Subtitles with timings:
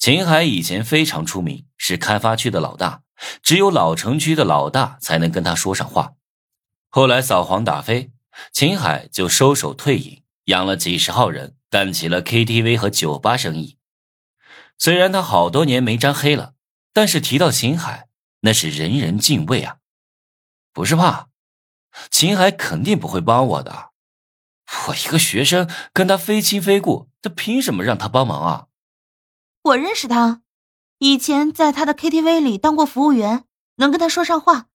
[0.00, 3.02] 秦海以前非常出名，是开发区的老大，
[3.42, 6.14] 只有老城区的老大才能跟他说上话。
[6.88, 8.10] 后来扫黄打非，
[8.50, 13.76] 秦海就收手退隐，养了几十号人，干起了 KTV 和酒吧生意。
[14.78, 16.54] 虽然他好多年没沾黑了，
[16.94, 18.08] 但是提到秦海，
[18.40, 19.76] 那是人人敬畏啊！
[20.72, 21.28] 不是怕，
[22.10, 23.90] 秦海肯定不会帮我的。
[24.88, 28.66] 我一个学生跟他非亲非故，他凭什么让他帮忙啊？
[29.62, 30.42] 我认识他，
[30.98, 33.44] 以前在他的 KTV 里当过服务员，
[33.76, 34.68] 能跟他说上话。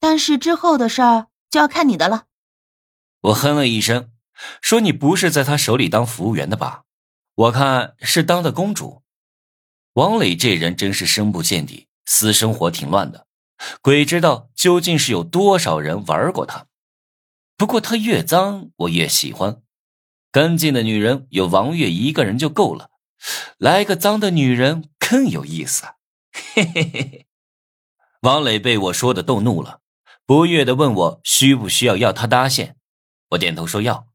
[0.00, 2.24] 但是之后的事儿就要看你的了。
[3.20, 4.10] 我哼了一声，
[4.62, 6.84] 说：“你不是在他手里当服务员的吧？
[7.34, 9.02] 我看是当的公主。”
[9.94, 13.26] 王磊这人真是深不见底，私生活挺乱的，
[13.82, 16.66] 鬼知道究竟是有多少人玩过他。
[17.56, 19.62] 不过他越脏，我越喜欢。
[20.32, 22.90] 干净的女人有王月一个人就够了。
[23.58, 25.84] 来个脏的女人更有意思，
[26.54, 27.26] 嘿嘿嘿嘿。
[28.20, 29.80] 王磊被我说的逗怒了，
[30.24, 32.76] 不悦的问我需不需要要他搭线。
[33.30, 34.08] 我点头说要。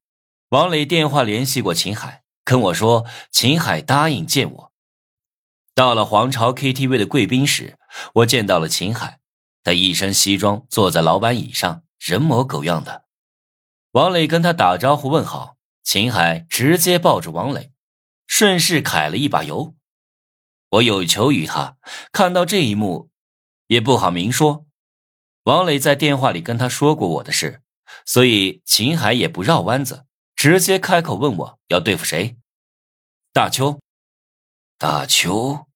[0.49, 4.73] 王磊电话联系过秦海，跟我说秦海答应见我。
[5.75, 7.77] 到了皇朝 KTV 的贵宾室，
[8.15, 9.19] 我见到了秦海，
[9.63, 13.05] 他一身西装坐在老板椅上，人模狗样的。
[13.91, 17.71] 王磊跟他打招呼问好，秦海直接抱着王磊。
[18.29, 19.75] 顺势揩了一把油，
[20.69, 21.77] 我有求于他，
[22.11, 23.09] 看到这一幕，
[23.67, 24.67] 也不好明说。
[25.43, 27.63] 王磊在电话里跟他说过我的事，
[28.05, 32.37] 所以秦海也不绕弯子，直接开口问我要对付谁。
[33.33, 33.81] 大邱，
[34.77, 35.67] 大邱，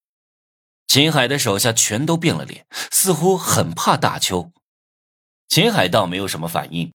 [0.87, 4.53] 秦海的手下全都变了脸，似乎很怕大邱。
[5.49, 6.93] 秦海倒没有什么反应。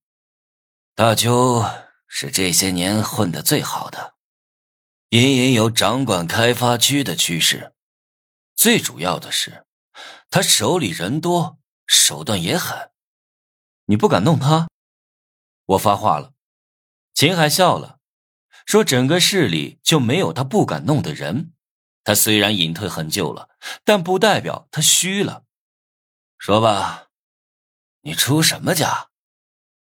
[0.95, 1.65] 大邱
[2.07, 4.15] 是这些年混的最好的。
[5.09, 7.73] 隐隐有掌管开发区的趋势，
[8.55, 9.65] 最主要的是，
[10.29, 11.57] 他手里人多，
[11.87, 12.91] 手段也狠。
[13.85, 14.69] 你不敢弄他？
[15.65, 16.33] 我发话了。
[17.15, 17.99] 秦海笑了，
[18.67, 21.53] 说：“整个市里就没有他不敢弄的人。
[22.03, 23.49] 他虽然隐退很久了，
[23.83, 25.43] 但不代表他虚了。
[26.37, 27.07] 说吧，
[28.01, 29.09] 你出什么价？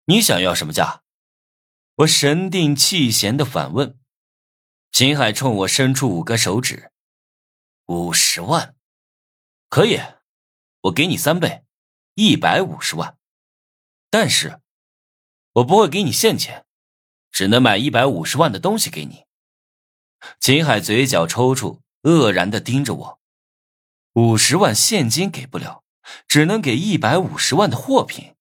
[0.04, 1.02] 你想要什么价？”
[1.96, 3.99] 我神定气闲的反问。
[4.92, 6.90] 秦海冲我伸出五个手指，
[7.86, 8.74] 五十万，
[9.68, 10.00] 可以，
[10.82, 11.64] 我给你三倍，
[12.14, 13.16] 一百五十万。
[14.10, 14.60] 但是，
[15.52, 16.66] 我不会给你现钱，
[17.30, 19.24] 只能买一百五十万的东西给你。
[20.38, 23.20] 秦海嘴角抽搐，愕然的盯着我。
[24.14, 25.84] 五十万现金给不了，
[26.26, 28.34] 只能给一百五十万的货品。